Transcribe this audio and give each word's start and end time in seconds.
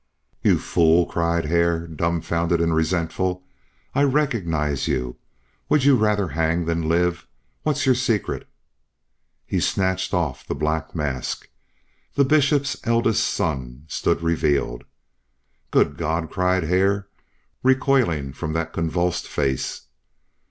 "You 0.41 0.57
fool!" 0.57 1.05
cried 1.05 1.45
Hare, 1.45 1.85
dumfounded 1.85 2.59
and 2.59 2.73
resentful. 2.73 3.43
"I 3.93 4.01
recognized 4.01 4.87
you. 4.87 5.17
Would 5.69 5.83
you 5.83 5.95
rather 5.95 6.29
hang 6.29 6.65
than 6.65 6.89
live? 6.89 7.27
What's 7.61 7.85
your 7.85 7.93
secret?" 7.93 8.47
He 9.45 9.59
snatched 9.59 10.11
off 10.11 10.43
the 10.43 10.55
black 10.55 10.95
mask. 10.95 11.49
The 12.15 12.25
Bishop's 12.25 12.77
eldest 12.83 13.23
son 13.23 13.83
stood 13.87 14.23
revealed. 14.23 14.85
"Good 15.69 15.97
God!" 15.97 16.31
cried 16.31 16.63
Hare, 16.63 17.07
recoiling 17.61 18.33
from 18.33 18.53
that 18.53 18.73
convulsed 18.73 19.27
face. 19.27 19.81